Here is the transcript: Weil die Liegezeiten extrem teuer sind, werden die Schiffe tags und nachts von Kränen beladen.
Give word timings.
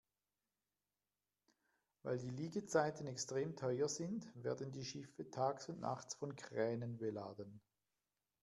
Weil 2.01 2.17
die 2.17 2.31
Liegezeiten 2.31 3.05
extrem 3.05 3.55
teuer 3.55 3.87
sind, 3.87 4.25
werden 4.43 4.71
die 4.71 4.83
Schiffe 4.83 5.29
tags 5.29 5.69
und 5.69 5.79
nachts 5.79 6.15
von 6.15 6.35
Kränen 6.35 6.97
beladen. 6.97 7.61